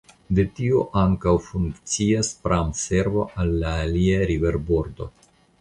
[0.37, 5.13] De tio ankaŭ funkcias pramservo al la alia riverbordo.